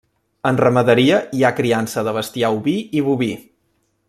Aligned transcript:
En 0.51 0.55
ramaderia, 0.61 1.19
hi 1.39 1.45
ha 1.45 1.53
criança 1.59 2.07
de 2.09 2.17
bestiar 2.19 2.53
oví 2.59 2.77
i 3.01 3.09
boví. 3.11 3.33